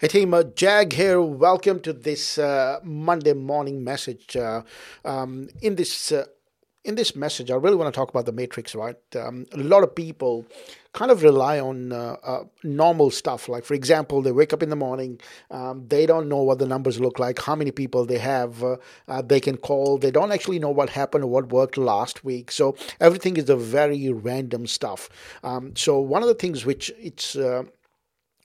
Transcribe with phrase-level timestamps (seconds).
[0.00, 1.20] Hey team, uh, Jag here.
[1.20, 4.34] Welcome to this uh, Monday morning message.
[4.34, 4.62] Uh,
[5.04, 6.24] um, in this uh,
[6.84, 8.74] in this message, I really want to talk about the metrics.
[8.74, 10.46] Right, um, a lot of people
[10.94, 13.46] kind of rely on uh, uh, normal stuff.
[13.46, 16.66] Like for example, they wake up in the morning, um, they don't know what the
[16.66, 18.64] numbers look like, how many people they have,
[19.24, 19.98] they can call.
[19.98, 22.52] They don't actually know what happened or what worked last week.
[22.52, 25.10] So everything is a very random stuff.
[25.44, 27.36] Um, so one of the things which it's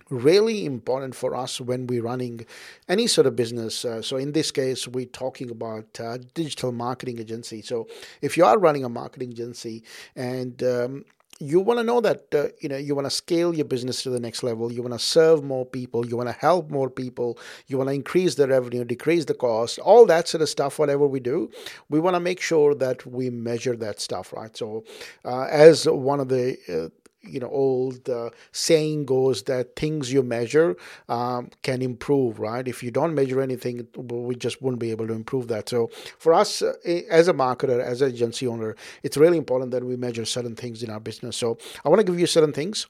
[0.09, 2.45] really important for us when we're running
[2.87, 3.85] any sort of business.
[3.85, 7.61] Uh, so in this case, we're talking about uh, digital marketing agency.
[7.61, 7.87] So
[8.21, 9.83] if you are running a marketing agency
[10.15, 11.05] and um,
[11.39, 14.09] you want to know that uh, you know you want to scale your business to
[14.09, 17.37] the next level you want to serve more people you want to help more people
[17.67, 21.05] you want to increase the revenue decrease the cost all that sort of stuff whatever
[21.05, 21.49] we do
[21.89, 24.83] we want to make sure that we measure that stuff right so
[25.25, 26.89] uh, as one of the uh,
[27.27, 30.75] you know old uh, saying goes that things you measure
[31.09, 32.67] um, can improve right?
[32.67, 35.69] If you don't measure anything we just wouldn't be able to improve that.
[35.69, 36.73] So for us uh,
[37.09, 40.83] as a marketer as an agency owner it's really important that we measure certain things
[40.83, 41.37] in our business.
[41.37, 42.87] So i want to give you certain things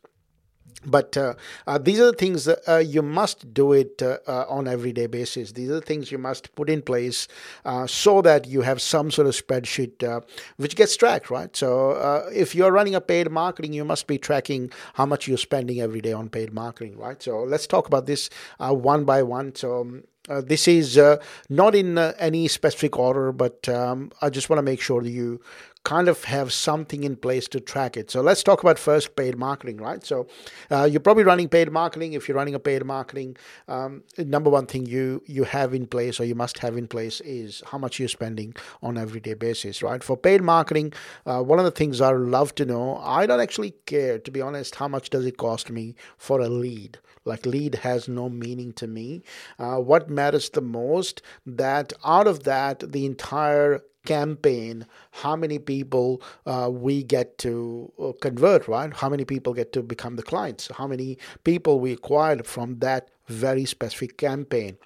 [0.85, 1.33] but uh,
[1.67, 5.07] uh, these are the things that uh, you must do it uh, uh, on everyday
[5.07, 5.51] basis.
[5.53, 7.27] These are the things you must put in place
[7.65, 10.23] uh, so that you have some sort of spreadsheet
[10.57, 11.55] which gets tracked right?
[11.55, 15.81] So if you're running a paid marketing you must be tracking how much you're spending
[15.81, 17.21] every day on paid marketing right?
[17.21, 19.55] So let's talk about this one by one.
[19.55, 21.17] So um, uh, this is uh,
[21.49, 25.09] not in uh, any specific order, but um, I just want to make sure that
[25.09, 25.41] you
[25.85, 28.09] kind of have something in place to track it.
[28.09, 30.03] So let's talk about first paid marketing, right?
[30.03, 30.27] So
[30.71, 32.13] uh, you're probably running paid marketing.
[32.13, 33.37] If you're running a paid marketing,
[33.67, 37.21] um, number one thing you you have in place or you must have in place
[37.21, 40.03] is how much you're spending on everyday basis, right?
[40.03, 40.93] For paid marketing,
[41.25, 44.41] uh, one of the things I love to know, I don't actually care to be
[44.41, 44.75] honest.
[44.75, 46.97] How much does it cost me for a lead?
[47.25, 49.23] Like lead has no meaning to me.
[49.57, 56.21] Uh, what matters the most that out of that the entire campaign how many people
[56.45, 58.93] uh, we get to uh, convert right?
[58.93, 60.69] How many people get to become the clients?
[60.73, 64.77] How many people we acquired from that very specific campaign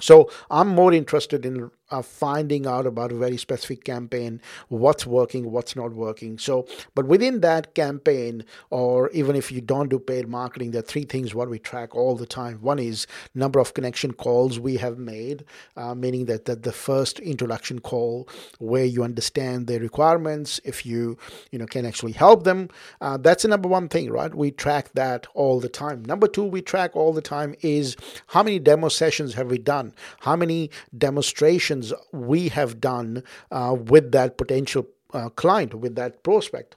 [0.00, 5.50] so i'm more interested in uh, finding out about a very specific campaign, what's working,
[5.50, 6.38] what's not working.
[6.38, 10.86] So, but within that campaign, or even if you don't do paid marketing, there are
[10.86, 12.58] three things what we track all the time.
[12.60, 15.44] One is number of connection calls we have made,
[15.76, 21.16] uh, meaning that, that the first introduction call where you understand their requirements, if you
[21.50, 22.68] you know can actually help them.
[23.00, 24.34] Uh, that's the number one thing, right?
[24.34, 26.04] We track that all the time.
[26.04, 27.96] Number two, we track all the time is
[28.28, 29.85] how many demo sessions have we done,
[30.20, 36.76] how many demonstrations we have done uh, with that potential uh, client, with that prospect.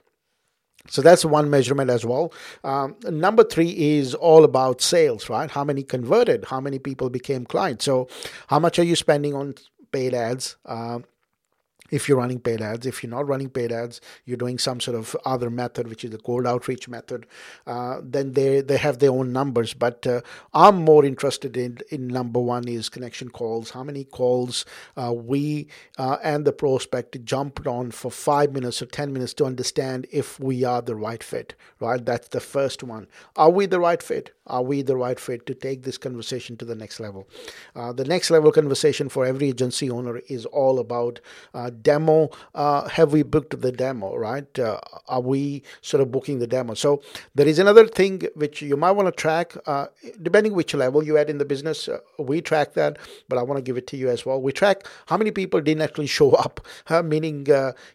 [0.88, 2.32] So that's one measurement as well.
[2.64, 5.50] Um, number three is all about sales, right?
[5.50, 6.46] How many converted?
[6.46, 7.84] How many people became clients?
[7.84, 8.08] So,
[8.48, 9.54] how much are you spending on
[9.92, 10.56] paid ads?
[10.64, 11.00] Uh,
[11.90, 12.86] if you're running paid ads.
[12.86, 16.10] If you're not running paid ads, you're doing some sort of other method, which is
[16.10, 17.26] the cold outreach method.
[17.66, 19.74] Uh, then they they have their own numbers.
[19.74, 20.20] But uh,
[20.54, 23.70] I'm more interested in in number one is connection calls.
[23.70, 24.64] How many calls
[24.96, 25.68] uh, we
[25.98, 30.38] uh, and the prospect jumped on for five minutes or ten minutes to understand if
[30.40, 31.54] we are the right fit.
[31.80, 33.06] Right, that's the first one.
[33.36, 34.32] Are we the right fit?
[34.46, 37.28] Are we the right fit to take this conversation to the next level?
[37.74, 41.20] Uh, the next level conversation for every agency owner is all about
[41.54, 42.30] uh, demo.
[42.54, 44.58] Uh, have we booked the demo, right?
[44.58, 46.74] Uh, are we sort of booking the demo?
[46.74, 47.02] So
[47.34, 49.86] there is another thing which you might want to track, uh,
[50.22, 51.88] depending which level you're at in the business.
[51.88, 52.98] Uh, we track that,
[53.28, 54.40] but I want to give it to you as well.
[54.40, 56.60] We track how many people didn't actually show up,
[57.04, 57.46] meaning,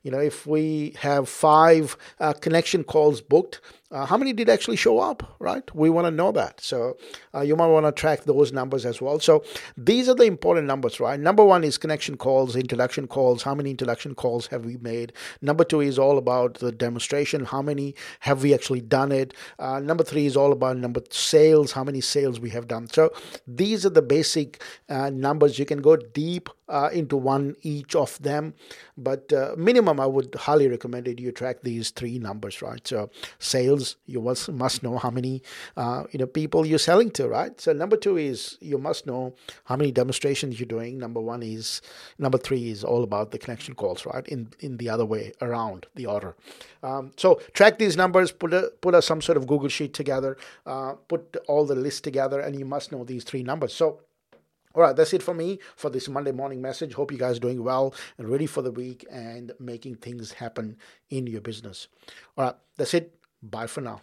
[0.03, 1.97] you know, if we have five
[2.41, 5.63] connection calls booked, uh, how many did actually show up, right?
[5.75, 6.59] We want to know that.
[6.59, 6.97] So
[7.33, 9.19] uh, you might want to track those numbers as well.
[9.19, 9.43] So
[9.77, 11.19] these are the important numbers, right?
[11.19, 13.43] Number one is connection calls, introduction calls.
[13.43, 15.13] How many introduction calls have we made?
[15.41, 17.45] Number two is all about the demonstration.
[17.45, 19.33] How many have we actually done it?
[19.59, 21.71] Uh, number three is all about number sales.
[21.71, 22.87] How many sales we have done?
[22.87, 23.11] So
[23.47, 25.59] these are the basic uh, numbers.
[25.59, 28.53] You can go deep uh, into one each of them.
[28.97, 31.19] But uh, minimum, I would highly recommend it.
[31.19, 32.85] You track these three numbers, right?
[32.87, 33.09] So
[33.39, 35.41] sales, you must know how many
[35.77, 37.59] uh, you know people you're selling to, right?
[37.59, 39.35] So number two is you must know
[39.65, 40.97] how many demonstrations you're doing.
[40.97, 41.81] Number one is
[42.17, 44.27] number three is all about the connection calls, right?
[44.27, 46.35] In in the other way around the order.
[46.83, 50.37] Um, so track these numbers, put a, put a, some sort of Google sheet together,
[50.65, 53.73] uh, put all the list together, and you must know these three numbers.
[53.73, 54.01] So
[54.75, 56.93] all right, that's it for me for this Monday morning message.
[56.93, 60.77] Hope you guys doing well and ready for the week and making things happen
[61.09, 61.87] in your business.
[62.37, 63.15] All right, that's it.
[63.41, 64.01] Bye for now.